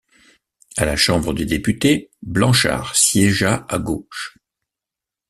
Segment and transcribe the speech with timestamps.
[0.77, 4.39] À la Chambre des députés, Blanchard siégea à gauche.